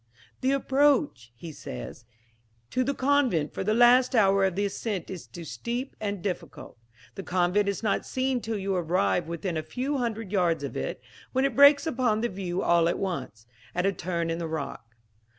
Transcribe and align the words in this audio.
"The 0.39 0.49
approach," 0.49 1.31
he 1.35 1.51
says, 1.51 2.05
"to 2.71 2.83
the 2.83 2.95
convent 2.95 3.53
for 3.53 3.63
the 3.63 3.75
last 3.75 4.15
hour 4.15 4.43
of 4.45 4.55
the 4.55 4.65
ascent 4.65 5.11
is 5.11 5.29
steep 5.43 5.95
and 6.01 6.23
difficult. 6.23 6.79
The 7.13 7.21
convent 7.21 7.67
is 7.69 7.83
not 7.83 8.03
seen 8.07 8.41
till 8.41 8.57
you 8.57 8.73
arrive 8.75 9.27
within 9.27 9.57
a 9.57 9.61
few 9.61 9.99
hundred 9.99 10.31
yards 10.31 10.63
of 10.63 10.75
it; 10.75 11.03
when 11.33 11.45
it 11.45 11.55
breaks 11.55 11.85
upon 11.85 12.21
the 12.21 12.29
view 12.29 12.63
all 12.63 12.89
at 12.89 12.97
once, 12.97 13.45
at 13.75 13.85
a 13.85 13.93
turn 13.93 14.31
in 14.31 14.39
the 14.39 14.47
rock. 14.47 14.95